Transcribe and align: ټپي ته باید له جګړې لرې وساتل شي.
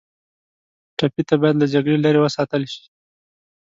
ټپي 0.97 1.23
ته 1.29 1.35
باید 1.41 1.55
له 1.61 1.67
جګړې 1.73 1.97
لرې 2.03 2.19
وساتل 2.21 2.63
شي. 2.73 2.83